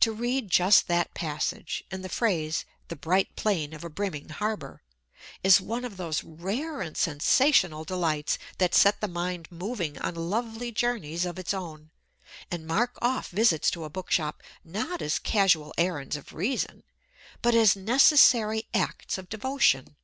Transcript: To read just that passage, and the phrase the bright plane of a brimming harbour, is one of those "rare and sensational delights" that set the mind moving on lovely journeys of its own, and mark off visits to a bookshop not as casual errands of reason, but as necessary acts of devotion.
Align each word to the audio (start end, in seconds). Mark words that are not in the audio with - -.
To 0.00 0.12
read 0.12 0.50
just 0.50 0.88
that 0.88 1.14
passage, 1.14 1.82
and 1.90 2.04
the 2.04 2.10
phrase 2.10 2.66
the 2.88 2.96
bright 2.96 3.34
plane 3.34 3.72
of 3.72 3.82
a 3.82 3.88
brimming 3.88 4.28
harbour, 4.28 4.82
is 5.42 5.58
one 5.58 5.86
of 5.86 5.96
those 5.96 6.22
"rare 6.22 6.82
and 6.82 6.94
sensational 6.98 7.82
delights" 7.84 8.36
that 8.58 8.74
set 8.74 9.00
the 9.00 9.08
mind 9.08 9.50
moving 9.50 9.96
on 10.00 10.14
lovely 10.16 10.70
journeys 10.70 11.24
of 11.24 11.38
its 11.38 11.54
own, 11.54 11.92
and 12.50 12.66
mark 12.66 12.98
off 13.00 13.30
visits 13.30 13.70
to 13.70 13.84
a 13.84 13.88
bookshop 13.88 14.42
not 14.62 15.00
as 15.00 15.18
casual 15.18 15.72
errands 15.78 16.16
of 16.16 16.34
reason, 16.34 16.82
but 17.40 17.54
as 17.54 17.74
necessary 17.74 18.64
acts 18.74 19.16
of 19.16 19.30
devotion. 19.30 19.96